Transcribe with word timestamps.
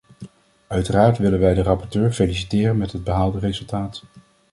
Uiteraard 0.67 1.17
willen 1.17 1.39
wij 1.39 1.53
de 1.53 1.61
rapporteur 1.63 2.11
feliciteren 2.11 2.77
met 2.77 2.91
het 2.91 3.03
behaalde 3.03 3.39
resultaat. 3.39 4.03